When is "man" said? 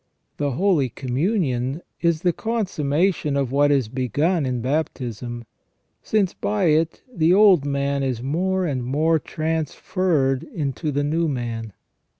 7.65-8.01, 11.27-11.73